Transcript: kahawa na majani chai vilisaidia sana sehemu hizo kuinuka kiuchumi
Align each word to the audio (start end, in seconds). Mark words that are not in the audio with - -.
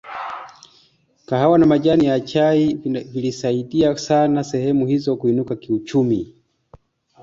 kahawa 1.25 1.57
na 1.57 1.65
majani 1.65 2.21
chai 2.25 2.73
vilisaidia 3.11 3.97
sana 3.97 4.43
sehemu 4.43 4.87
hizo 4.87 5.15
kuinuka 5.17 5.55
kiuchumi 5.55 6.35